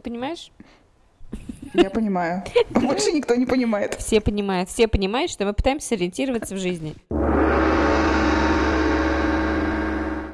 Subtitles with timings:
[0.00, 0.50] Ты понимаешь?
[1.74, 2.42] Я понимаю.
[2.70, 3.96] Больше никто не понимает.
[3.96, 4.70] Все понимают.
[4.70, 6.94] Все понимают, что мы пытаемся ориентироваться в жизни.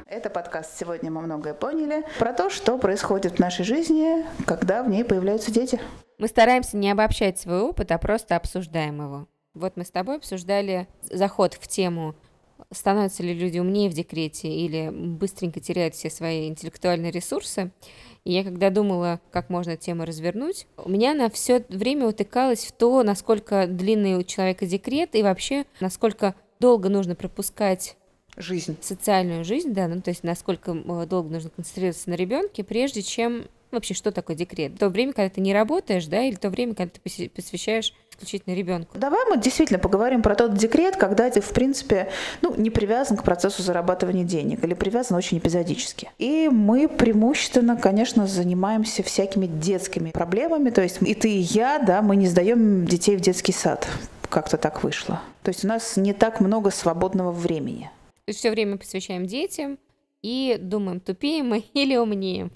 [0.05, 4.89] Это подкаст «Сегодня мы многое поняли» про то, что происходит в нашей жизни, когда в
[4.89, 5.81] ней появляются дети.
[6.17, 9.27] Мы стараемся не обобщать свой опыт, а просто обсуждаем его.
[9.53, 12.15] Вот мы с тобой обсуждали заход в тему
[12.71, 17.71] становятся ли люди умнее в декрете или быстренько теряют все свои интеллектуальные ресурсы.
[18.23, 22.73] И я когда думала, как можно тему развернуть, у меня на все время утыкалось в
[22.73, 27.95] то, насколько длинный у человека декрет и вообще насколько долго нужно пропускать
[28.35, 28.77] жизнь.
[28.81, 33.45] Социальную жизнь, да, ну то есть насколько э, долго нужно концентрироваться на ребенке, прежде чем
[33.71, 34.77] вообще что такое декрет?
[34.77, 38.97] То время, когда ты не работаешь, да, или то время, когда ты посвящаешь исключительно ребенку.
[38.97, 42.09] Давай мы действительно поговорим про тот декрет, когда ты, в принципе,
[42.41, 46.09] ну, не привязан к процессу зарабатывания денег или привязан очень эпизодически.
[46.17, 50.69] И мы преимущественно, конечно, занимаемся всякими детскими проблемами.
[50.69, 53.87] То есть и ты, и я, да, мы не сдаем детей в детский сад.
[54.29, 55.21] Как-то так вышло.
[55.43, 57.89] То есть у нас не так много свободного времени.
[58.25, 59.77] То есть все время посвящаем детям
[60.21, 62.49] и думаем, тупее мы или умнее.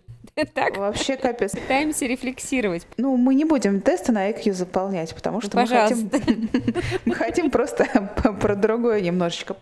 [0.54, 0.78] Так?
[0.78, 1.52] Вообще капец.
[1.52, 2.86] Пытаемся рефлексировать.
[2.98, 6.10] Ну, мы не будем тесты на IQ заполнять, потому что мы хотим,
[7.06, 7.86] мы хотим просто
[8.42, 9.56] про другое немножечко.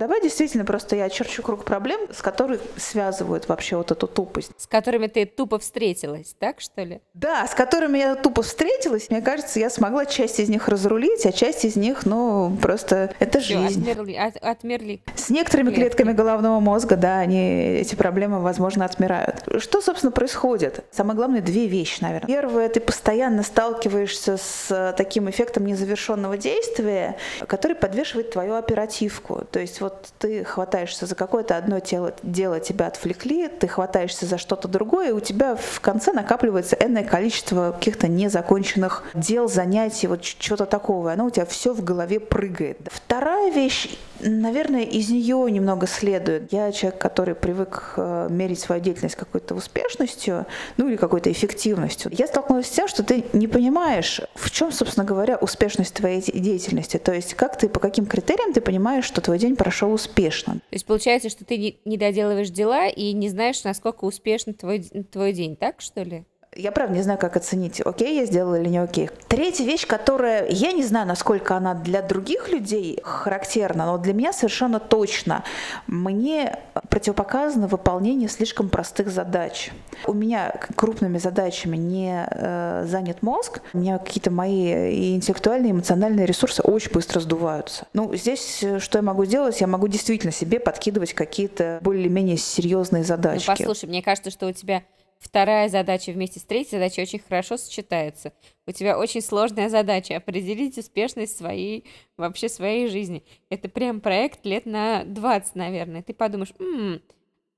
[0.00, 4.50] Давай действительно просто я очерчу круг проблем, с которыми связывают вообще вот эту тупость.
[4.56, 7.02] С которыми ты тупо встретилась, так что ли?
[7.12, 9.10] Да, с которыми я тупо встретилась.
[9.10, 13.40] Мне кажется, я смогла часть из них разрулить, а часть из них, ну, просто это
[13.40, 13.82] Всё, жизнь.
[13.82, 15.02] Отмерли, от, отмерли.
[15.14, 15.96] С некоторыми клетки.
[15.96, 19.44] клетками головного мозга, да, они, эти проблемы, возможно, отмирают.
[19.58, 20.82] Что, собственно, происходит?
[20.90, 22.26] Самое главное, две вещи, наверное.
[22.26, 29.46] Первое, ты постоянно сталкиваешься с таким эффектом незавершенного действия, который подвешивает твою оперативку.
[29.50, 34.26] То есть вот вот ты хватаешься за какое-то одно тело, дело, тебя отвлекли, ты хватаешься
[34.26, 40.06] за что-то другое, и у тебя в конце накапливается энное количество каких-то незаконченных дел, занятий,
[40.06, 42.78] вот чего-то такого, и оно у тебя все в голове прыгает.
[42.90, 43.88] Вторая вещь,
[44.20, 46.52] наверное, из нее немного следует.
[46.52, 52.10] Я человек, который привык э, мерить свою деятельность какой-то успешностью, ну или какой-то эффективностью.
[52.14, 56.98] Я столкнулась с тем, что ты не понимаешь, в чем, собственно говоря, успешность твоей деятельности.
[56.98, 60.54] То есть как ты, по каким критериям ты понимаешь, что твой день прошел прошел успешно.
[60.54, 65.32] То есть получается, что ты не доделываешь дела и не знаешь, насколько успешно твой, твой
[65.32, 66.24] день, так что ли?
[66.60, 69.10] Я правда не знаю, как оценить, окей я сделала или не окей.
[69.28, 74.32] Третья вещь, которая, я не знаю, насколько она для других людей характерна, но для меня
[74.32, 75.44] совершенно точно.
[75.86, 79.70] Мне противопоказано выполнение слишком простых задач.
[80.06, 85.72] У меня крупными задачами не э, занят мозг, у меня какие-то мои и интеллектуальные, и
[85.72, 87.86] эмоциональные ресурсы очень быстро сдуваются.
[87.92, 89.60] Ну, здесь э, что я могу сделать?
[89.60, 93.44] Я могу действительно себе подкидывать какие-то более-менее серьезные задачи.
[93.48, 94.82] Ну, послушай, мне кажется, что у тебя
[95.20, 98.32] вторая задача вместе с третьей задачей очень хорошо сочетается.
[98.66, 101.84] У тебя очень сложная задача определить успешность своей,
[102.16, 103.24] вообще своей жизни.
[103.50, 106.02] Это прям проект лет на 20, наверное.
[106.02, 106.52] Ты подумаешь,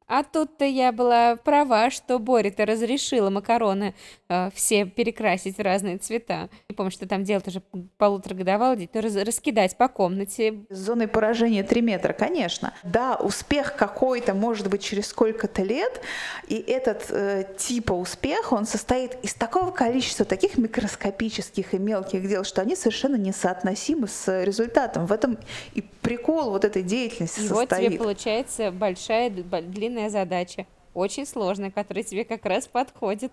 [0.06, 3.94] а тут-то я была права, что Боря-то разрешила макароны
[4.28, 6.48] э, все перекрасить в разные цвета.
[6.68, 7.62] Не помню, что там делать уже
[7.98, 10.64] полуторагодовалый день, но раз, раскидать по комнате.
[10.68, 12.74] С зоной поражения 3 метра, конечно.
[12.82, 16.00] Да, успех какой-то может быть через сколько-то лет,
[16.48, 22.44] и этот э, типа успеха, он состоит из такого количества таких микроскопических и мелких дел,
[22.44, 25.06] что они совершенно несоотносимы с результатом.
[25.06, 25.38] В этом
[25.74, 27.70] и прикол вот этой деятельности и состоит.
[27.70, 33.32] вот тебе получается большая, длинная сложная задача, очень сложная, которая тебе как раз подходит.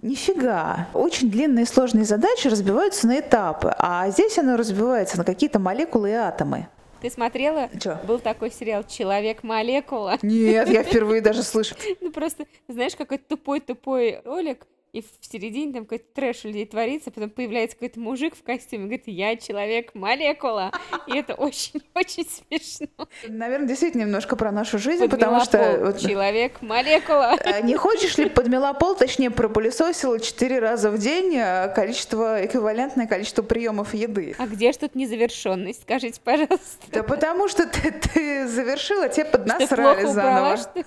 [0.00, 0.86] Нифига.
[0.94, 6.12] Очень длинные сложные задачи разбиваются на этапы, а здесь оно разбивается на какие-то молекулы и
[6.12, 6.68] атомы.
[7.00, 7.68] Ты смотрела?
[7.80, 7.96] Чё?
[8.06, 10.18] Был такой сериал «Человек-молекула».
[10.22, 11.74] Нет, я впервые даже слышу.
[12.00, 17.10] Ну просто, знаешь, какой-то тупой-тупой ролик, и в середине там какой-то трэш у людей творится,
[17.10, 20.72] потом появляется какой-то мужик в костюме, говорит, я человек-молекула,
[21.06, 23.08] и это очень-очень смешно.
[23.26, 25.94] Наверное, действительно немножко про нашу жизнь, потому что...
[25.98, 27.36] Человек-молекула.
[27.44, 33.06] А не хочешь ли подмела пол, точнее, пропылесосила четыре раза в день а, количество, эквивалентное
[33.06, 34.34] количество приемов еды?
[34.38, 36.86] А где ж тут незавершенность, скажите, пожалуйста?
[36.92, 40.56] Да потому что ты, ты завершила, тебе поднасрали заново.
[40.56, 40.84] Что?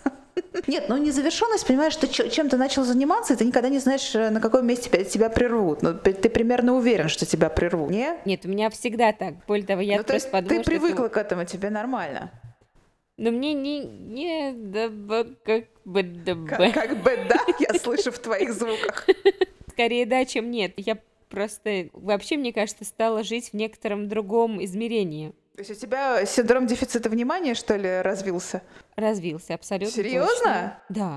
[0.68, 4.30] Нет, ну незавершенность, понимаешь, что чем ты начал заниматься, и ты никогда не знаешь, э,
[4.30, 5.82] на каком месте тебя прервут.
[5.82, 8.18] Ну, ты примерно уверен, что тебя прервут, не?
[8.26, 9.46] Нет, у меня всегда так.
[9.48, 11.14] Более того, я ну, просто то подумала, Ты привыкла это...
[11.14, 12.32] к этому, тебе нормально.
[13.18, 13.82] Но мне не...
[13.82, 14.90] не да,
[15.44, 16.04] как бы...
[16.04, 19.08] Да, как, как бы да, я слышу в твоих звуках.
[19.70, 20.74] Скорее да, чем нет.
[20.78, 20.98] Я
[21.30, 21.90] просто...
[21.94, 25.34] Вообще, мне кажется, стала жить в некотором другом измерении.
[25.56, 28.62] То есть у тебя синдром дефицита внимания, что ли, развился?
[28.96, 30.30] Развился, абсолютно Серьезно?
[30.30, 30.78] точно.
[30.90, 31.14] Да,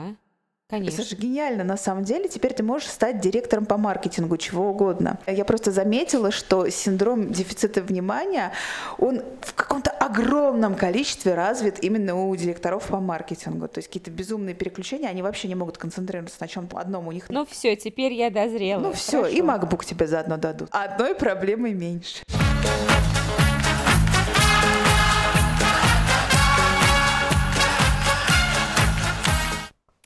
[0.69, 1.01] конечно.
[1.03, 2.29] Это же гениально, на самом деле.
[2.29, 5.19] Теперь ты можешь стать директором по маркетингу, чего угодно.
[5.29, 8.53] Я просто заметила, что синдром дефицита внимания,
[8.99, 13.69] он в каком-то огромном количестве развит именно у директоров по маркетингу.
[13.69, 17.07] То есть какие-то безумные переключения, они вообще не могут концентрироваться на чем-то одном.
[17.07, 18.81] У них Ну все, теперь я дозрела.
[18.81, 19.41] ну все, и.
[19.41, 20.69] MacBook тебе заодно дадут.
[20.73, 22.25] Одной проблемой меньше.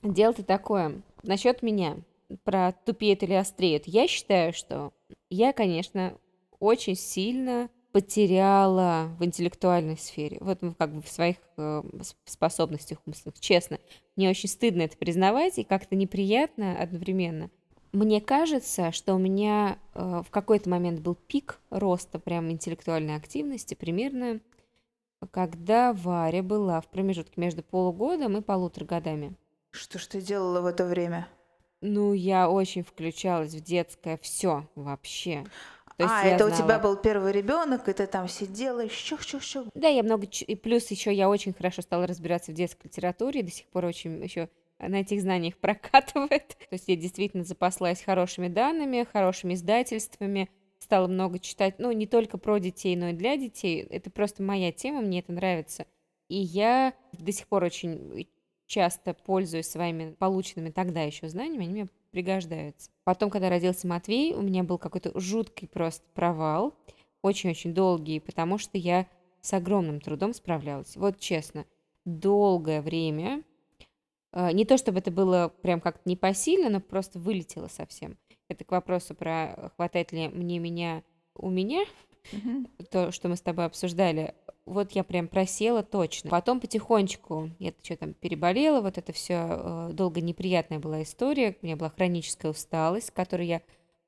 [0.02, 1.02] Дело-то такое.
[1.22, 1.96] Насчет меня,
[2.44, 3.86] про тупеет или остреет.
[3.86, 4.92] Я считаю, что
[5.30, 6.14] я, конечно,
[6.60, 10.38] очень сильно потеряла в интеллектуальной сфере.
[10.40, 11.82] Вот как бы в своих э,
[12.26, 13.40] способностях умственных.
[13.40, 13.78] Честно,
[14.14, 17.50] мне очень стыдно это признавать и как-то неприятно одновременно.
[17.92, 23.74] Мне кажется, что у меня э, в какой-то момент был пик роста прям интеллектуальной активности,
[23.74, 24.40] примерно
[25.32, 29.34] когда Варя была в промежутке между полугодом и полутора годами.
[29.70, 31.28] Что ж ты делала в это время?
[31.80, 35.44] Ну, я очень включалась в детское все вообще.
[35.96, 38.84] То есть а, я это у тебя знала- был первый ребенок, и ты там сидела
[38.84, 39.68] и щух-щух-щух.
[39.74, 40.26] Да, я много...
[40.26, 43.84] И плюс еще я очень хорошо стала разбираться в детской литературе, и до сих пор
[43.84, 44.48] очень еще
[44.78, 46.48] на этих знаниях прокатывает.
[46.48, 50.48] То есть я действительно запаслась хорошими данными, хорошими издательствами,
[50.78, 53.82] стала много читать, ну, не только про детей, но и для детей.
[53.82, 55.86] Это просто моя тема, мне это нравится.
[56.28, 58.28] И я до сих пор очень
[58.68, 62.90] часто пользуюсь своими полученными тогда еще знаниями, они мне пригождаются.
[63.02, 66.74] Потом, когда родился Матвей, у меня был какой-то жуткий просто провал,
[67.22, 69.08] очень-очень долгий, потому что я
[69.40, 70.96] с огромным трудом справлялась.
[70.96, 71.66] Вот честно,
[72.04, 73.42] долгое время,
[74.32, 78.16] э, не то чтобы это было прям как-то непосильно, но просто вылетело совсем.
[78.48, 81.02] Это к вопросу про э, хватает ли мне меня
[81.34, 81.84] у меня,
[82.90, 84.34] то, что мы с тобой обсуждали,
[84.68, 86.30] вот я прям просела точно.
[86.30, 91.56] Потом потихонечку, я что там переболела, вот это все долго неприятная была история.
[91.62, 93.62] У меня была хроническая усталость, которую я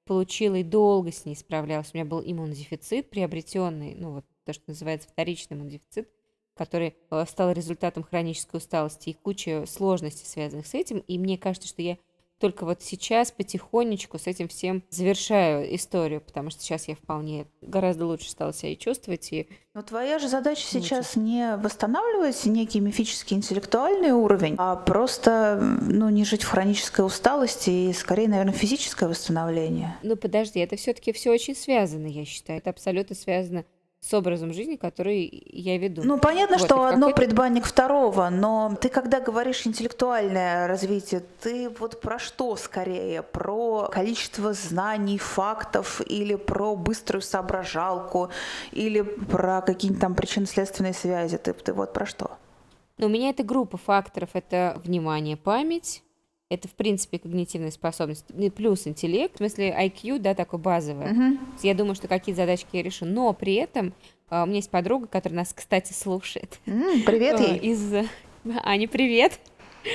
[0.05, 1.91] получила и долго с ней справлялась.
[1.93, 6.09] У меня был иммунодефицит приобретенный, ну вот то, что называется вторичный иммунодефицит,
[6.55, 10.99] который э, стал результатом хронической усталости и куча сложностей, связанных с этим.
[10.99, 11.97] И мне кажется, что я
[12.41, 18.07] только вот сейчас потихонечку с этим всем завершаю историю, потому что сейчас я вполне гораздо
[18.07, 22.81] лучше стала себя и чувствовать, и Но твоя же задача Ну, сейчас не восстанавливать некий
[22.81, 29.09] мифический интеллектуальный уровень, а просто ну, не жить в хронической усталости и скорее, наверное, физическое
[29.09, 29.97] восстановление.
[30.03, 32.59] Ну, подожди, это все-таки все очень связано, я считаю.
[32.59, 33.65] Это абсолютно связано
[34.01, 36.03] с образом жизни, который я веду.
[36.03, 42.01] Ну, понятно, Вот, что одно предбанник второго, но ты, когда говоришь интеллектуальное развитие, ты вот
[42.01, 43.23] про что скорее?
[43.23, 48.31] Про количество знаний, фактов, или про быструю соображалку,
[48.73, 51.37] или про какие-нибудь там причинно-следственные связи?
[51.37, 52.39] Ты, ты вот про что?
[52.97, 54.31] Но у меня это группа факторов.
[54.33, 56.03] Это внимание, память,
[56.51, 61.07] это, в принципе, когнитивная способность, ну плюс интеллект, в смысле IQ, да, такой базовый.
[61.53, 63.95] Есть Я думаю, что какие-то задачки я решу, но при этом
[64.29, 66.59] а, у меня есть подруга, которая нас, кстати, слушает.
[66.67, 67.59] М, привет А, ей.
[67.59, 67.95] Из...
[68.65, 69.39] Аня, привет.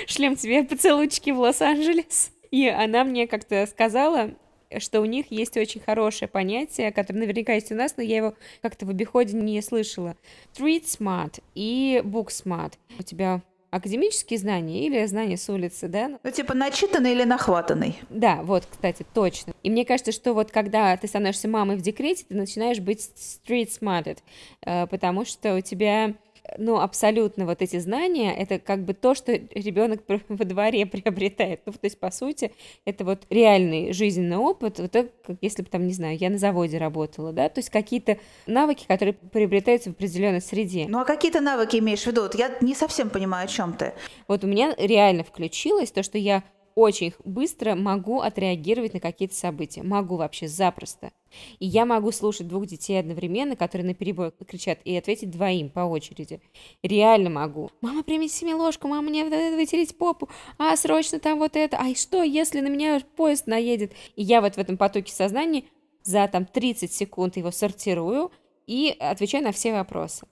[0.08, 2.32] Шлем тебе поцелуйчики в Лос-Анджелес.
[2.52, 4.32] И она мне как-то сказала,
[4.80, 8.34] что у них есть очень хорошее понятие, которое наверняка есть у нас, но я его
[8.62, 10.16] как-то в обиходе не слышала.
[10.54, 12.74] Street smart и book smart.
[12.98, 13.42] У тебя
[13.76, 16.18] академические знания или знания с улицы, да?
[16.24, 18.00] Ну, типа начитанный или нахватанный?
[18.10, 19.54] Да, вот, кстати, точно.
[19.64, 23.70] И мне кажется, что вот когда ты становишься мамой в декрете, ты начинаешь быть street
[23.80, 24.20] smarted,
[24.62, 26.14] э, потому что у тебя
[26.58, 31.62] ну, абсолютно вот эти знания, это как бы то, что ребенок во дворе приобретает.
[31.66, 32.52] Ну, то есть, по сути,
[32.86, 36.38] это вот реальный жизненный опыт, вот так, как если бы там, не знаю, я на
[36.38, 40.86] заводе работала, да, то есть какие-то навыки, которые приобретаются в определенной среде.
[40.88, 42.22] Ну, а какие ты навыки имеешь в виду?
[42.22, 43.94] Вот Я не совсем понимаю, о чем ты.
[44.28, 46.44] Вот у меня реально включилось то, что я
[46.76, 49.82] очень быстро могу отреагировать на какие-то события.
[49.82, 51.12] Могу вообще запросто.
[51.60, 55.82] И я могу слушать двух детей одновременно, которые на перебой кричат, и ответить двоим по
[55.82, 56.42] очереди.
[56.84, 57.72] Реально могу.
[57.82, 62.24] Мама, принеси мне ложку, мама, мне вытереть попу, а, срочно там вот это, а что,
[62.24, 63.94] если на меня поезд наедет?
[64.16, 65.64] И я вот в этом потоке сознания
[66.04, 68.32] за там 30 секунд его сортирую
[68.68, 70.28] и отвечаю на все вопросы.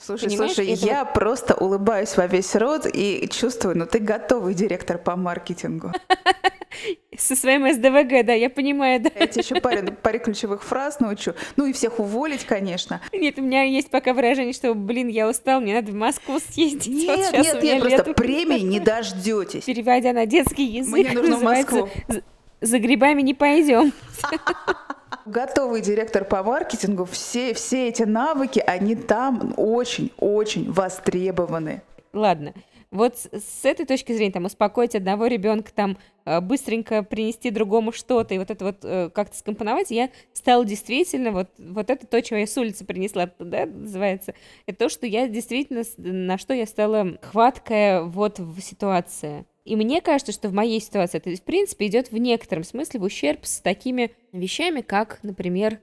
[0.00, 4.54] Слушай, Понимаешь, слушай, это я просто улыбаюсь во весь рот и чувствую, ну ты готовый
[4.54, 5.92] директор по маркетингу.
[7.18, 9.10] Со своим СДВГ, да, я понимаю, да.
[9.18, 11.32] Я тебе еще паре, паре ключевых фраз научу.
[11.56, 13.00] Ну и всех уволить, конечно.
[13.12, 16.86] Нет, у меня есть пока выражение, что, блин, я устал, мне надо в Москву съездить.
[16.86, 19.64] вот Нет, сейчас нет, нет, просто премии не дождетесь.
[19.64, 21.88] Переводя на детский язык, Мне нужно в Москву.
[22.06, 22.22] «За-
[22.60, 23.92] «За грибами не пойдем».
[25.28, 31.82] Готовый директор по маркетингу, все, все эти навыки, они там очень-очень востребованы.
[32.14, 32.54] Ладно,
[32.90, 38.32] вот с этой точки зрения, там, успокоить одного ребенка, там, э, быстренько принести другому что-то,
[38.32, 42.38] и вот это вот э, как-то скомпоновать, я стала действительно, вот, вот это то, чего
[42.38, 44.32] я с улицы принесла, да, называется,
[44.64, 49.44] это то, что я действительно, на что я стала хваткая вот в ситуации.
[49.68, 53.02] И мне кажется, что в моей ситуации это, в принципе, идет в некотором смысле в
[53.02, 55.78] ущерб с такими вещами, как, например,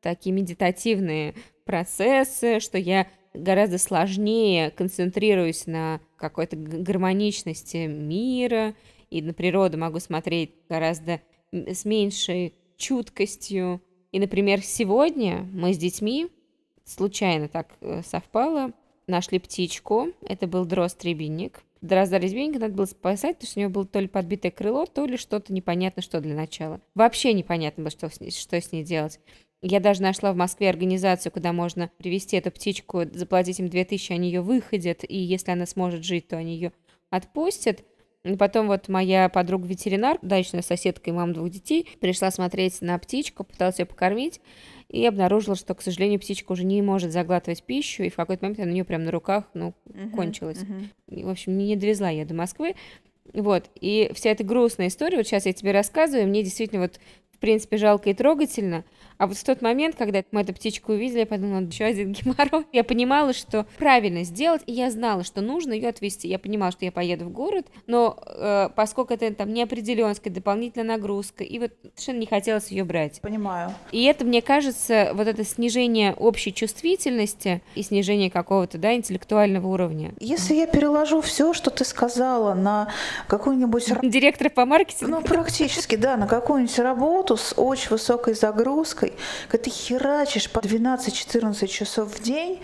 [0.00, 1.34] такие медитативные
[1.66, 8.74] процессы, что я гораздо сложнее концентрируюсь на какой-то гармоничности мира,
[9.10, 11.20] и на природу могу смотреть гораздо
[11.52, 13.82] с меньшей чуткостью.
[14.12, 16.28] И, например, сегодня мы с детьми,
[16.84, 18.72] случайно так э, совпало,
[19.06, 21.65] нашли птичку, это был дрозд-рябинник.
[21.82, 25.16] Дрозда-рябинника надо было спасать, потому что у него было то ли подбитое крыло, то ли
[25.16, 26.80] что-то непонятно что для начала.
[26.94, 29.20] Вообще непонятно было, что с ней, что с ней делать.
[29.62, 34.28] Я даже нашла в Москве организацию, куда можно привести эту птичку, заплатить им 2000, они
[34.28, 36.72] ее выходят, и если она сможет жить, то они ее
[37.10, 37.82] отпустят.
[38.24, 43.44] И потом вот моя подруга-ветеринар, дачная соседка и мама двух детей, пришла смотреть на птичку,
[43.44, 44.40] пыталась ее покормить,
[44.88, 48.60] и обнаружила, что, к сожалению, птичка уже не может заглатывать пищу, и в какой-то момент
[48.60, 50.58] она у нее прям на руках, ну, uh-huh, кончилась.
[50.58, 50.86] Uh-huh.
[51.08, 52.74] И, в общем, не довезла я до Москвы.
[53.32, 57.00] Вот, и вся эта грустная история, вот сейчас я тебе рассказываю, мне действительно вот
[57.36, 58.84] в принципе, жалко и трогательно.
[59.18, 62.66] А вот в тот момент, когда мы эту птичку увидели, я подумала, еще один геморрой.
[62.72, 66.28] Я понимала, что правильно сделать, и я знала, что нужно ее отвезти.
[66.28, 71.44] Я понимала, что я поеду в город, но э, поскольку это там неопределенность, дополнительная нагрузка,
[71.44, 73.20] и вот совершенно не хотелось ее брать.
[73.22, 73.72] Понимаю.
[73.90, 80.12] И это, мне кажется, вот это снижение общей чувствительности и снижение какого-то, да, интеллектуального уровня.
[80.20, 82.88] Если я переложу все, что ты сказала, на
[83.28, 83.92] какую-нибудь...
[84.02, 85.12] Директора по маркетингу?
[85.12, 89.14] Ну, практически, да, на какую-нибудь работу, работу с очень высокой загрузкой,
[89.48, 92.60] когда ты херачишь по 12-14 часов в день,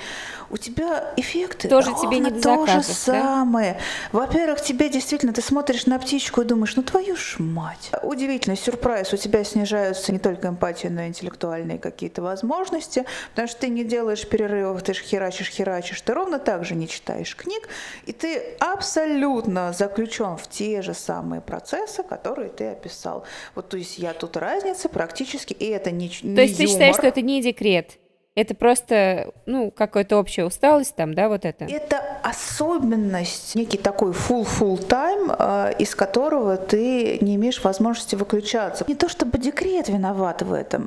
[0.51, 3.79] у тебя эффекты тоже тебе не то же самое.
[4.13, 4.19] Да?
[4.19, 7.91] Во-первых, тебе действительно, ты смотришь на птичку и думаешь, ну твою ж мать.
[8.03, 13.61] Удивительный сюрприз, у тебя снижаются не только эмпатия, но и интеллектуальные какие-то возможности, потому что
[13.61, 17.69] ты не делаешь перерывов, ты же херачишь, херачишь, ты ровно так же не читаешь книг,
[18.05, 23.25] и ты абсолютно заключен в те же самые процессы, которые ты описал.
[23.55, 26.57] Вот, то есть я тут разница практически, и это не То есть юмор.
[26.57, 27.99] ты считаешь, что это не декрет?
[28.35, 31.67] Это просто, ну, какая-то общая усталость там, да, вот это?
[31.67, 38.87] Это особенность, некий такой full-full time, э, из которого ты не имеешь возможности выключаться.
[38.89, 40.85] Не то чтобы декрет виноват в этом.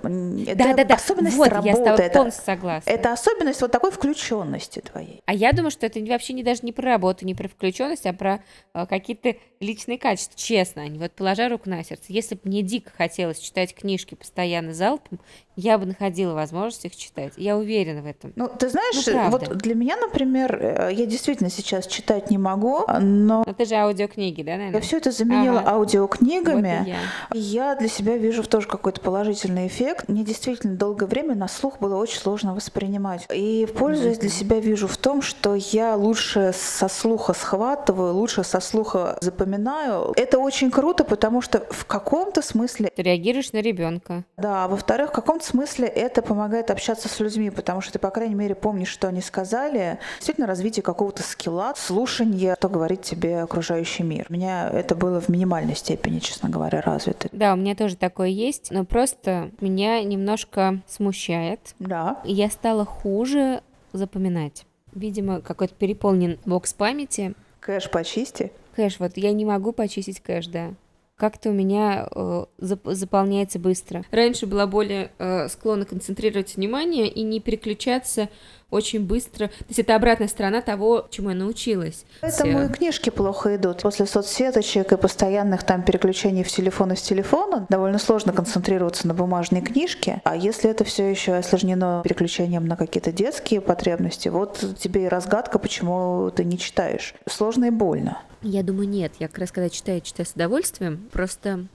[0.47, 0.95] Это да, да, да.
[0.95, 1.69] особенность вот, работы.
[1.69, 2.89] Я с тобой полностью согласна.
[2.89, 5.21] Это особенность вот такой включенности твоей.
[5.27, 8.13] А я думаю, что это вообще не даже не про работу, не про включенность, а
[8.13, 8.39] про
[8.73, 10.35] э, какие-то личные качества.
[10.35, 12.05] Честно, вот положа руку на сердце.
[12.07, 15.19] Если бы мне дико хотелось читать книжки постоянно залпом,
[15.55, 17.33] я бы находила возможность их читать.
[17.37, 18.33] Я уверена в этом.
[18.35, 22.85] Ну, ты знаешь, ну, вот для меня, например, э, я действительно сейчас читать не могу,
[22.99, 23.43] но...
[23.45, 24.75] Но ты же аудиокниги, да, наверное?
[24.75, 25.71] Я все это заменила ага.
[25.71, 26.79] аудиокнигами.
[26.79, 27.69] Вот и я.
[27.71, 30.09] я для себя вижу тоже какой-то положительный эффект.
[30.09, 33.25] Мне действительно долгое время на слух было очень сложно воспринимать.
[33.33, 34.21] И пользуясь mm-hmm.
[34.21, 40.13] для себя вижу в том, что я лучше со слуха схватываю, лучше со слуха запоминаю.
[40.15, 42.91] Это очень круто, потому что в каком-то смысле...
[42.95, 44.23] Ты реагируешь на ребенка.
[44.37, 48.09] Да, а во-вторых, в каком-то смысле это помогает общаться с людьми, потому что ты, по
[48.09, 49.99] крайней мере, помнишь, что они сказали.
[50.17, 54.25] Действительно, развитие какого-то скилла, слушание, что говорит тебе окружающий мир.
[54.29, 57.29] У меня это было в минимальной степени, честно говоря, развито.
[57.31, 61.59] Да, у меня тоже такое есть, но просто меня немножко смущает.
[61.79, 62.19] Да.
[62.23, 63.61] Я стала хуже
[63.93, 64.65] запоминать.
[64.93, 67.33] Видимо, какой-то переполнен бокс памяти.
[67.59, 68.51] Кэш почисти.
[68.75, 70.73] Кэш, вот я не могу почистить кэш, да
[71.17, 74.03] как-то у меня э, зап заполняется быстро.
[74.11, 78.29] Раньше была более э, склонна концентрировать внимание и не переключаться
[78.69, 79.47] очень быстро.
[79.47, 82.05] То есть это обратная сторона того, чему я научилась.
[82.21, 83.81] Поэтому и книжки плохо идут.
[83.81, 89.61] После соцсеточек и постоянных там переключений в телефон из телефона довольно сложно концентрироваться на бумажной
[89.61, 90.21] книжке.
[90.25, 95.59] А если это все еще осложнено переключением на какие-то детские потребности, вот тебе и разгадка,
[95.59, 97.15] почему ты не читаешь.
[97.27, 98.21] Сложно и больно.
[98.47, 99.13] Я думаю, нет.
[99.19, 101.09] Я как раз когда читаю, читаю с удовольствием.
[101.11, 101.65] Просто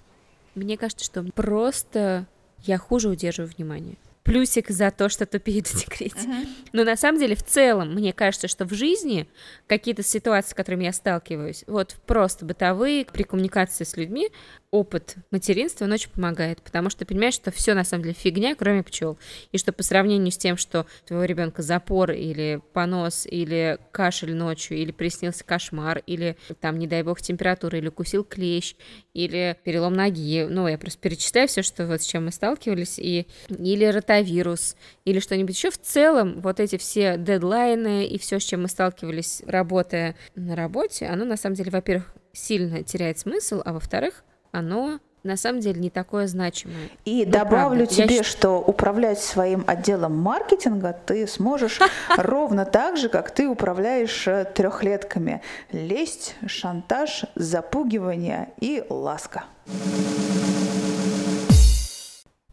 [0.55, 2.27] мне кажется, что просто
[2.61, 3.97] я хуже удерживаю внимание.
[4.23, 6.29] Плюсик за то, что тупеет в декрете.
[6.29, 6.49] Uh-huh.
[6.73, 9.29] Но на самом деле, в целом, мне кажется, что в жизни
[9.67, 14.31] какие-то ситуации, с которыми я сталкиваюсь, вот просто бытовые, при коммуникации с людьми,
[14.71, 18.55] опыт материнства, он очень помогает, потому что ты понимаешь, что все на самом деле фигня,
[18.55, 19.19] кроме пчел.
[19.51, 24.79] И что по сравнению с тем, что твоего ребенка запор или понос, или кашель ночью,
[24.79, 28.77] или приснился кошмар, или там, не дай бог, температура, или укусил клещ,
[29.13, 30.47] или перелом ноги.
[30.49, 35.21] Ну, я просто перечисляю все, что вот с чем мы сталкивались, и, или ротавирус, или
[35.21, 35.71] что-нибудь еще.
[35.71, 41.07] В целом, вот эти все дедлайны и все, с чем мы сталкивались, работая на работе,
[41.07, 45.91] оно на самом деле, во-первых, сильно теряет смысл, а во-вторых, оно на самом деле не
[45.91, 46.89] такое значимое.
[47.05, 47.95] И ну, добавлю правда.
[47.95, 48.23] тебе, Я...
[48.23, 51.79] что управлять своим отделом маркетинга ты сможешь
[52.17, 55.43] ровно так же, как ты управляешь э, трехлетками.
[55.73, 59.45] Лесть, шантаж, запугивание и ласка.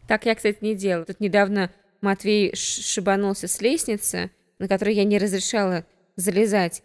[0.08, 1.04] Так я, кстати, не делала.
[1.04, 5.84] Тут недавно Матвей шибанулся с лестницы, на которой я не разрешала
[6.16, 6.82] залезать.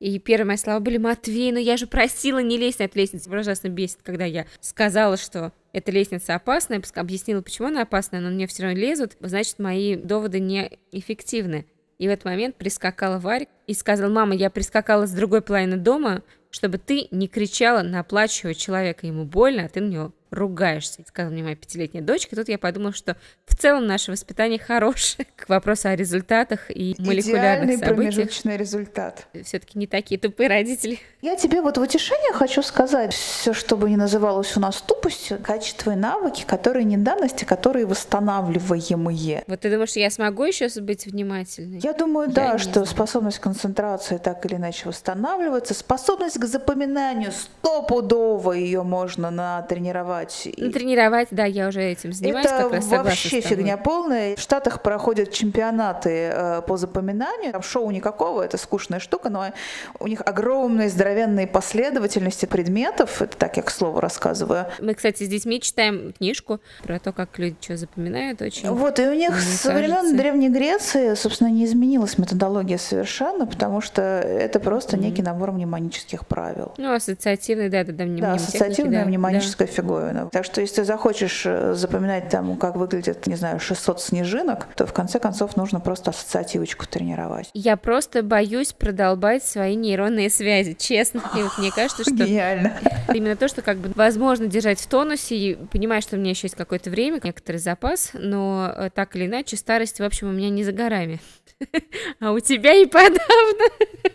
[0.00, 3.30] И первые мои слова были, Матвей, ну я же просила не лезть на эту лестницу.
[3.30, 8.46] Ужасно бесит, когда я сказала, что эта лестница опасная, объяснила, почему она опасная, но мне
[8.46, 11.66] все равно лезут, значит, мои доводы неэффективны.
[11.98, 16.22] И в этот момент прискакала Варя и сказала, мама, я прискакала с другой половины дома,
[16.50, 21.32] чтобы ты не кричала на плачущего человека, ему больно, а ты на него ругаешься, сказала
[21.32, 22.34] мне моя пятилетняя дочка.
[22.34, 25.26] И тут я подумала, что в целом наше воспитание хорошее.
[25.36, 28.14] К вопросу о результатах и молекулярных Идеальный событиях.
[28.14, 29.26] промежуточный результат.
[29.44, 30.98] Все-таки не такие тупые родители.
[31.20, 35.38] Я тебе вот в утешение хочу сказать, все, что бы ни называлось у нас тупостью,
[35.42, 39.44] качество и навыки, которые не данности, которые восстанавливаемые.
[39.46, 41.80] Вот ты думаешь, я смогу еще быть внимательной?
[41.82, 42.86] Я думаю, я да, что знаю.
[42.86, 50.48] способность концентрации так или иначе восстанавливается, способность к запоминанию стопудово ее можно натренировать тренировать.
[50.58, 52.46] Ну, тренировать, да, я уже этим занимаюсь.
[52.46, 54.36] Это как раз вообще фигня полная.
[54.36, 57.52] В Штатах проходят чемпионаты э, по запоминанию.
[57.52, 59.52] Там шоу никакого, это скучная штука, но
[59.98, 63.22] у них огромные здоровенные последовательности предметов.
[63.22, 64.66] Это так я к слову рассказываю.
[64.80, 68.42] Мы, кстати, с детьми читаем книжку про то, как люди что запоминают.
[68.42, 73.80] Очень вот, и у них со времен Древней Греции, собственно, не изменилась методология совершенно, потому
[73.80, 75.00] что это просто mm-hmm.
[75.00, 76.72] некий набор мнемонических правил.
[76.76, 79.74] Ну, ассоциативный, да, да, да, да ассоциативная да, мнемоническая да.
[79.74, 80.11] фигура.
[80.12, 80.30] Бетховена.
[80.30, 84.86] Так что если ты захочешь э, запоминать там, как выглядит, не знаю, 600 снежинок, то
[84.86, 87.50] в конце концов нужно просто ассоциативочку тренировать.
[87.54, 91.22] Я просто боюсь продолбать свои нейронные связи, честно.
[91.36, 92.12] И вот мне кажется, что...
[92.12, 92.72] Гениально.
[93.12, 96.46] Именно то, что как бы возможно держать в тонусе, и понимаю, что у меня еще
[96.46, 100.50] есть какое-то время, некоторый запас, но э, так или иначе старость, в общем, у меня
[100.50, 101.20] не за горами.
[102.20, 103.64] А у тебя и подавно.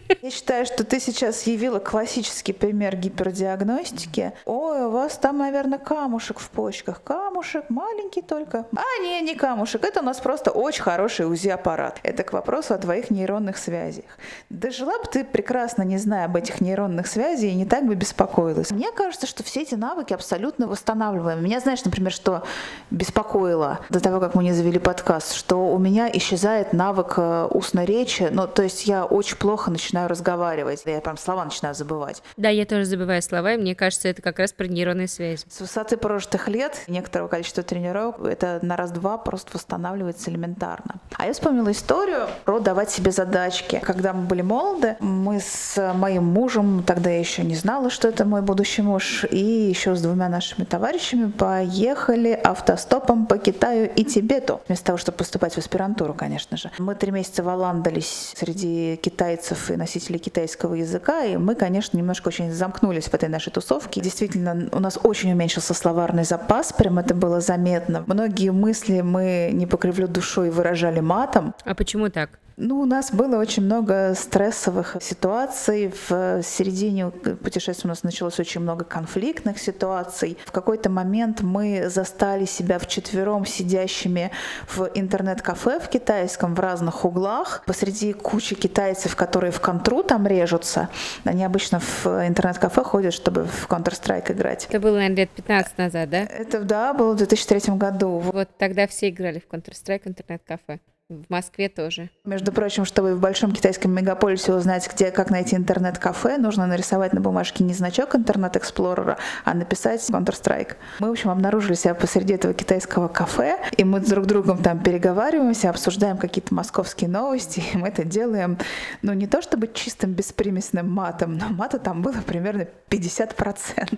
[0.21, 4.33] Я считаю, что ты сейчас явила классический пример гипердиагностики.
[4.45, 7.03] Ой, у вас там, наверное, камушек в почках.
[7.03, 8.65] Камушек маленький только.
[8.75, 9.83] А, не, не камушек.
[9.83, 11.99] Это у нас просто очень хороший УЗИ-аппарат.
[12.03, 14.05] Это к вопросу о твоих нейронных связях.
[14.49, 18.71] Дожила бы ты прекрасно, не зная об этих нейронных связях, и не так бы беспокоилась.
[18.71, 21.41] Мне кажется, что все эти навыки абсолютно восстанавливаемы.
[21.41, 22.43] Меня, знаешь, например, что
[22.91, 27.85] беспокоило до того, как мы не завели подкаст, что у меня исчезает навык э, устной
[27.85, 28.29] речи.
[28.31, 30.83] Ну, то есть я очень плохо начинаю разговаривать.
[30.85, 32.23] Я прям слова начинаю забывать.
[32.37, 35.45] Да, я тоже забываю слова, и мне кажется, это как раз про нейронные связи.
[35.49, 40.95] С высоты прожитых лет некоторого количества тренировок это на раз-два просто восстанавливается элементарно.
[41.15, 43.81] А я вспомнила историю про давать себе задачки.
[43.83, 48.25] Когда мы были молоды, мы с моим мужем, тогда я еще не знала, что это
[48.25, 54.61] мой будущий муж, и еще с двумя нашими товарищами поехали автостопом по Китаю и Тибету.
[54.67, 56.71] Вместо того, чтобы поступать в аспирантуру, конечно же.
[56.77, 62.51] Мы три месяца валандались среди китайцев и носителей китайского языка, и мы, конечно, немножко очень
[62.51, 64.01] замкнулись в этой нашей тусовке.
[64.01, 68.03] Действительно, у нас очень уменьшился словарный запас, прям это было заметно.
[68.07, 71.53] Многие мысли мы, не покривлю душой, выражали матом.
[71.63, 72.39] А почему так?
[72.59, 75.93] Ну, у нас было очень много стрессовых ситуаций.
[76.09, 80.39] В середине путешествия у нас началось очень много конфликтных ситуаций.
[80.43, 84.31] В какой-то момент мы застали себя вчетвером сидящими
[84.67, 90.89] в интернет-кафе в китайском в разных углах посреди кучи китайцев, которые в контру там режутся.
[91.25, 94.65] Они обычно в интернет-кафе ходят, чтобы в Counter-Strike играть.
[94.67, 96.23] Это было, наверное, лет 15 назад, да?
[96.23, 98.17] Это, да, было в 2003 году.
[98.17, 100.79] Вот тогда все играли в Counter-Strike интернет-кафе.
[101.09, 102.09] В Москве тоже.
[102.25, 107.21] Между прочим, чтобы в большом китайском мегаполисе узнать, где, как найти интернет-кафе, нужно нарисовать на
[107.21, 110.75] бумажке не значок интернет-эксплорера, а написать Counter-Strike.
[110.99, 114.83] Мы, в общем, обнаружили себя посреди этого китайского кафе, и мы друг с другом там
[114.83, 118.57] переговариваемся, обсуждаем какие-то московские новости, и мы это делаем,
[119.01, 123.97] ну, не то чтобы чистым беспримесным матом, но мата там было примерно 50%.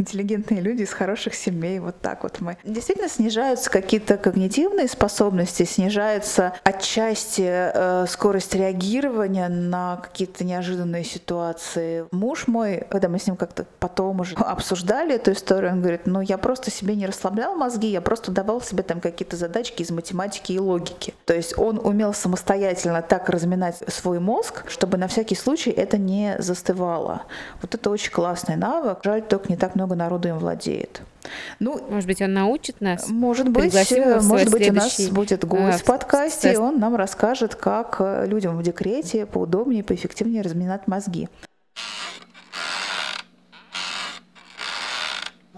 [0.00, 2.56] Интеллигентные люди из хороших семей, вот так вот мы.
[2.64, 12.06] Действительно снижаются какие-то когнитивные способности, снижается отчасти э, скорость реагирования на какие-то неожиданные ситуации.
[12.10, 16.20] Муж мой, когда мы с ним как-то потом уже обсуждали эту историю, он говорит, ну
[16.20, 20.52] я просто себе не расслаблял мозги, я просто давал себе там какие-то задачки из математики
[20.52, 21.14] и логики.
[21.24, 26.36] То есть он умел самостоятельно так разминать свой мозг, чтобы на всякий случай это не
[26.38, 27.22] застывало.
[27.62, 28.98] Вот это очень классный навык.
[29.04, 31.02] Жаль, только не так много народу им владеет.
[31.58, 33.08] Ну, может быть, он научит нас.
[33.08, 33.74] Может быть,
[34.22, 38.26] может быть, у нас будет гость а, в подкасте, и он нам расскажет, как э,
[38.26, 41.28] людям в декрете поудобнее, поэффективнее разминать мозги.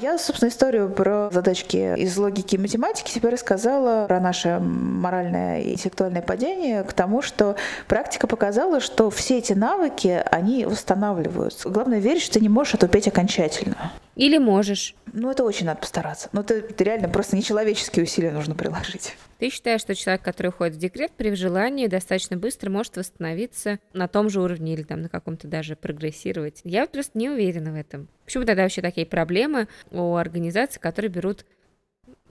[0.00, 5.72] Я, собственно, историю про задачки из логики и математики тебе рассказала про наше моральное и
[5.72, 11.68] интеллектуальное падение к тому, что практика показала, что все эти навыки, они восстанавливаются.
[11.68, 13.92] Главное верить, что ты не можешь отупеть окончательно.
[14.20, 14.94] Или можешь.
[15.14, 16.28] Ну, это очень надо постараться.
[16.32, 19.16] Ну, это, это реально просто нечеловеческие усилия нужно приложить.
[19.38, 24.08] Ты считаешь, что человек, который уходит в декрет, при желании достаточно быстро может восстановиться на
[24.08, 26.60] том же уровне или там на каком-то даже прогрессировать?
[26.64, 28.08] Я вот просто не уверена в этом.
[28.26, 31.46] Почему тогда вообще такие проблемы у организаций, которые берут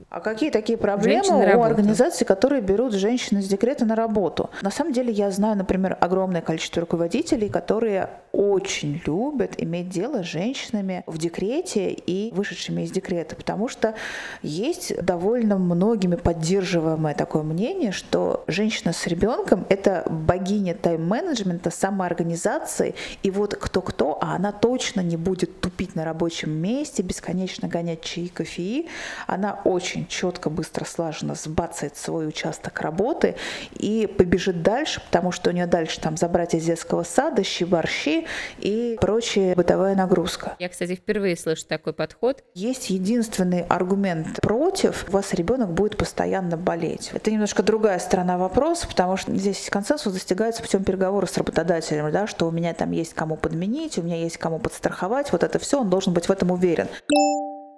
[0.08, 4.50] а какие такие проблемы у организаций, которые берут женщин из декрета на работу?
[4.62, 10.26] На самом деле я знаю, например, огромное количество руководителей, которые очень любят иметь дело с
[10.26, 13.94] женщинами в декрете и вышедшими из декрета, потому что
[14.42, 23.30] есть довольно многими поддерживаемое такое мнение, что женщина с ребенком– это богиня тайм-менеджмента, самоорганизации, и
[23.30, 28.86] вот кто-кто, а она точно не будет тупить на рабочем месте, бесконечно гонять чаи, кофеи,
[29.26, 33.34] она очень очень четко, быстро, слаженно сбацает свой участок работы
[33.72, 38.26] и побежит дальше, потому что у нее дальше там забрать из детского сада, щи, борщи
[38.58, 40.54] и прочая бытовая нагрузка.
[40.58, 42.44] Я, кстати, впервые слышу такой подход.
[42.54, 47.10] Есть единственный аргумент против, у вас ребенок будет постоянно болеть.
[47.12, 52.26] Это немножко другая сторона вопроса, потому что здесь консенсус достигается путем переговора с работодателем, да,
[52.28, 55.80] что у меня там есть кому подменить, у меня есть кому подстраховать, вот это все,
[55.80, 56.86] он должен быть в этом уверен.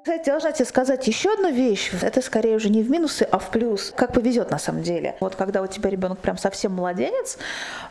[0.03, 1.93] Кстати, должна тебе сказать еще одну вещь.
[2.03, 3.93] Это скорее уже не в минусы, а в плюс.
[3.97, 5.15] Как повезет на самом деле.
[5.21, 7.39] Вот когда у тебя ребенок прям совсем младенец,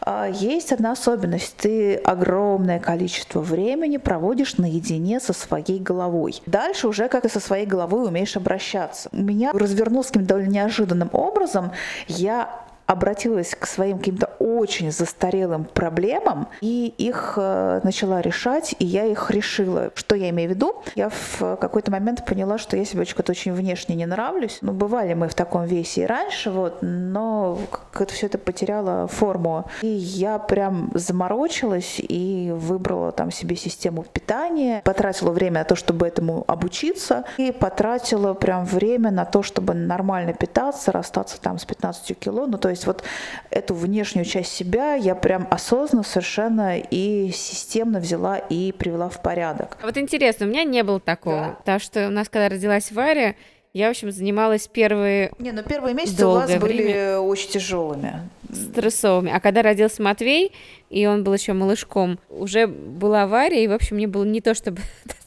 [0.01, 1.55] а, есть одна особенность.
[1.55, 6.41] Ты огромное количество времени проводишь наедине со своей головой.
[6.47, 9.07] Дальше уже как ты со своей головой умеешь обращаться.
[9.13, 11.71] У меня развернулся каким-то довольно неожиданным образом.
[12.09, 19.05] Я обратилась к своим каким-то очень застарелым проблемам и их э, начала решать, и я
[19.05, 19.91] их решила.
[19.95, 20.83] Что я имею в виду?
[20.95, 24.57] Я в какой-то момент поняла, что я себе что-то очень внешне не нравлюсь.
[24.59, 27.59] Ну, бывали мы в таком весе и раньше, вот, но
[27.93, 29.65] как-то все это потеряло форму.
[29.81, 36.07] И я прям заморочилась и выбрала там себе систему питания, потратила время на то, чтобы
[36.07, 42.19] этому обучиться, и потратила прям время на то, чтобы нормально питаться, расстаться там с 15
[42.19, 42.47] кило.
[42.47, 43.03] Ну, то есть вот
[43.49, 49.77] эту внешнюю часть себя я прям осознанно совершенно и системно взяла и привела в порядок.
[49.81, 51.35] А вот интересно, у меня не было такого.
[51.35, 51.55] Да.
[51.59, 53.35] Потому что у нас, когда родилась Варя,
[53.73, 55.31] я, в общем, занималась первые...
[55.39, 57.19] Не, ну первые месяцы у вас были время.
[57.19, 58.29] очень тяжелыми.
[58.51, 59.31] Стрессовыми.
[59.31, 60.51] А когда родился Матвей,
[60.89, 64.53] и он был еще малышком, уже была авария, и, в общем, мне было не то
[64.53, 64.81] чтобы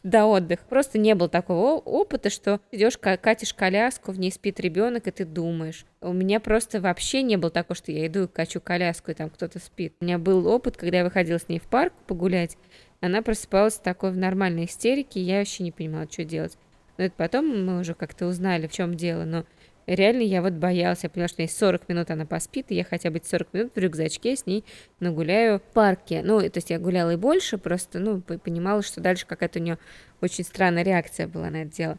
[0.04, 0.62] до отдыха.
[0.68, 5.24] Просто не было такого опыта, что идешь, катишь коляску, в ней спит ребенок, и ты
[5.24, 5.84] думаешь.
[6.00, 9.58] У меня просто вообще не было такого, что я иду, качу коляску, и там кто-то
[9.58, 9.94] спит.
[10.00, 12.56] У меня был опыт, когда я выходила с ней в парк погулять,
[13.00, 16.56] она просыпалась такой в нормальной истерике, и я вообще не понимала, что делать.
[16.96, 19.24] Но это потом мы уже как-то узнали, в чем дело.
[19.24, 19.44] Но
[19.86, 21.02] реально я вот боялась.
[21.02, 23.78] Я поняла, что есть 40 минут она поспит, и я хотя бы 40 минут в
[23.78, 24.64] рюкзачке с ней
[25.00, 26.22] нагуляю в парке.
[26.24, 29.78] Ну, то есть я гуляла и больше, просто, ну, понимала, что дальше какая-то у нее
[30.20, 31.98] очень странная реакция была на это дело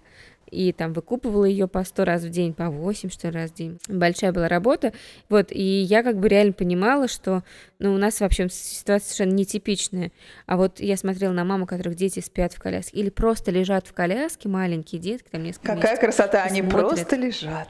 [0.56, 3.54] и там выкупывала ее по сто раз в день, по восемь что ли, раз в
[3.56, 3.78] день.
[3.88, 4.94] Большая была работа.
[5.30, 7.44] Вот, и я как бы реально понимала, что
[7.80, 10.12] ну, у нас вообще ситуация совершенно нетипичная.
[10.46, 13.94] А вот я смотрела на маму, которых дети спят в коляске, или просто лежат в
[13.94, 16.89] коляске, маленькие детки, там несколько Какая месяцев, красота, они смотрят.
[16.89, 17.70] просто лежат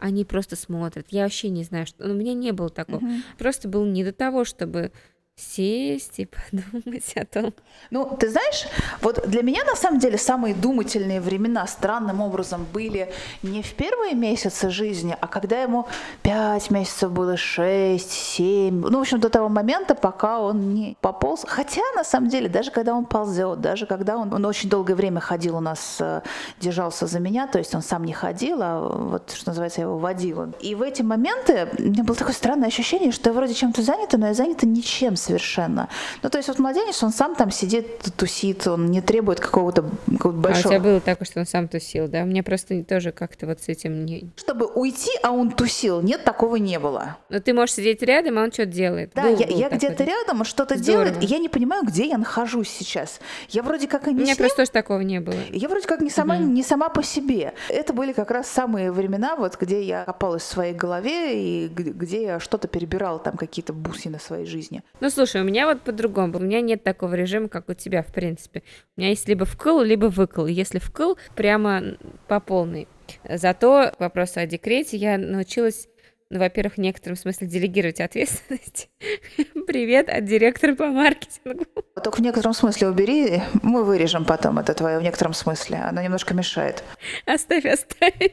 [0.00, 1.06] они просто смотрят.
[1.08, 2.06] Я вообще не знаю, что...
[2.06, 2.98] Ну, у меня не было такого.
[2.98, 3.12] Угу.
[3.38, 4.92] Просто было не до того, чтобы
[5.36, 7.54] сесть и подумать о том.
[7.90, 8.66] Ну, ты знаешь,
[9.00, 14.14] вот для меня на самом деле самые думательные времена странным образом были не в первые
[14.14, 15.86] месяцы жизни, а когда ему
[16.22, 21.44] 5 месяцев было, 6, 7, ну, в общем, до того момента, пока он не пополз.
[21.46, 25.20] Хотя, на самом деле, даже когда он ползет, даже когда он, он очень долгое время
[25.20, 26.22] ходил у нас, э,
[26.60, 29.98] держался за меня, то есть он сам не ходил, а вот, что называется, я его
[29.98, 30.50] водила.
[30.60, 34.18] И в эти моменты у меня было такое странное ощущение, что я вроде чем-то занята,
[34.18, 35.88] но я занята ничем совершенно.
[36.22, 40.32] Ну, то есть вот младенец, он сам там сидит, тусит, он не требует какого-то какого
[40.32, 40.64] большого...
[40.64, 42.24] А у тебя было такое, что он сам тусил, да?
[42.24, 44.30] Мне просто тоже как-то вот с этим не...
[44.36, 47.16] Чтобы уйти, а он тусил, нет, такого не было.
[47.28, 49.12] Но ты можешь сидеть рядом, а он что-то делает.
[49.14, 52.68] Да, был, я, я где-то рядом, что-то делает, и я не понимаю, где я нахожусь
[52.68, 53.20] сейчас.
[53.48, 55.36] Я вроде как и не У меня просто тоже такого не было.
[55.50, 56.44] Я вроде как не сама, угу.
[56.44, 57.54] не сама по себе.
[57.68, 62.22] Это были как раз самые времена, вот где я копалась в своей голове и где
[62.22, 64.82] я что-то перебирала, там какие-то бусины своей жизни.
[65.00, 66.38] Ну, слушай, у меня вот по-другому.
[66.38, 68.62] У меня нет такого режима, как у тебя, в принципе.
[68.96, 70.46] У меня есть либо вкл, либо выкл.
[70.46, 71.82] Если вкл, прямо
[72.28, 72.88] по полной.
[73.28, 75.88] Зато к вопросу о декрете я научилась
[76.30, 78.88] ну, во-первых, в некотором смысле делегировать ответственность.
[79.66, 81.64] Привет от директора по маркетингу.
[82.02, 85.78] Только в некотором смысле убери, мы вырежем потом это твое в некотором смысле.
[85.78, 86.82] Оно немножко мешает.
[87.26, 88.32] Оставь, оставь.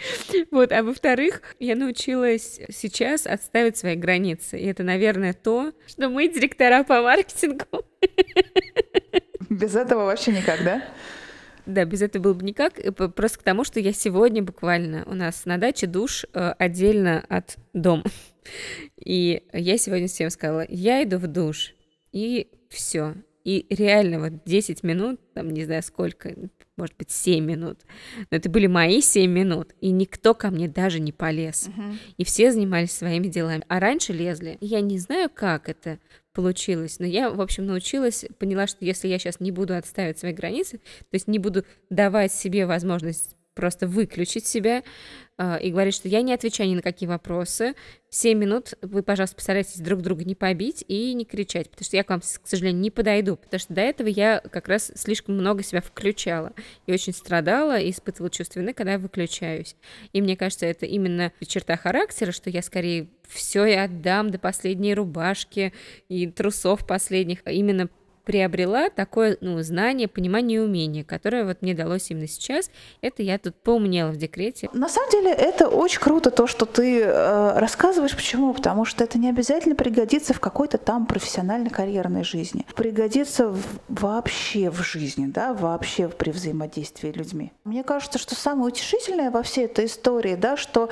[0.50, 4.58] Вот, а во-вторых, я научилась сейчас отставить свои границы.
[4.58, 7.64] И это, наверное, то, что мы директора по маркетингу.
[9.50, 10.84] Без этого вообще никак, да?
[11.66, 12.74] Да, без этого было бы никак.
[13.14, 17.56] Просто к тому, что я сегодня буквально у нас на даче душ э, отдельно от
[17.72, 18.04] дома.
[18.96, 21.74] И я сегодня всем сказала, я иду в душ,
[22.12, 23.14] и все.
[23.44, 26.34] И реально вот 10 минут, там не знаю сколько,
[26.76, 27.80] может быть 7 минут,
[28.30, 31.68] но это были мои 7 минут, и никто ко мне даже не полез.
[31.68, 31.96] Uh-huh.
[32.18, 33.64] И все занимались своими делами.
[33.68, 34.58] А раньше лезли.
[34.60, 35.98] Я не знаю, как это
[36.32, 40.32] получилось, но я, в общем, научилась, поняла, что если я сейчас не буду отставить свои
[40.32, 44.82] границы, то есть не буду давать себе возможность просто выключить себя
[45.36, 47.74] э, и говорить, что я не отвечаю ни на какие вопросы.
[48.08, 52.04] Семь минут вы, пожалуйста, постарайтесь друг друга не побить и не кричать, потому что я
[52.04, 55.62] к вам, к сожалению, не подойду, потому что до этого я как раз слишком много
[55.62, 56.54] себя включала
[56.86, 59.76] и очень страдала и испытывала чувство вины, когда я выключаюсь.
[60.14, 64.94] И мне кажется, это именно черта характера, что я скорее все и отдам до последней
[64.94, 65.74] рубашки
[66.08, 67.90] и трусов последних, именно
[68.30, 72.70] приобрела такое ну, знание, понимание и умение, которое вот мне далось именно сейчас.
[73.00, 74.70] Это я тут поумнела в декрете.
[74.72, 78.14] На самом деле это очень круто, то, что ты э, рассказываешь.
[78.14, 78.54] Почему?
[78.54, 82.64] Потому что это не обязательно пригодится в какой-то там профессиональной карьерной жизни.
[82.76, 87.50] Пригодится в, вообще в жизни, да, вообще при взаимодействии с людьми.
[87.64, 90.88] Мне кажется, что самое утешительное во всей этой истории, да, что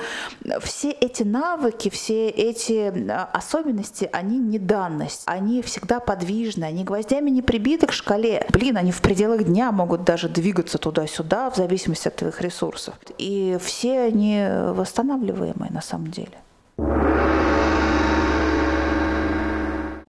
[0.61, 7.28] все эти навыки, все эти э, особенности, они не данность, они всегда подвижны, они гвоздями
[7.29, 8.45] не прибиты к шкале.
[8.51, 12.95] Блин, они в пределах дня могут даже двигаться туда-сюда в зависимости от твоих ресурсов.
[13.17, 16.37] И все они восстанавливаемые на самом деле.